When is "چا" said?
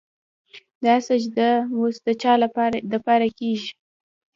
2.21-2.33